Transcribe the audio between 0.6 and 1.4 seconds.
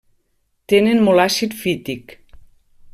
Tenen molt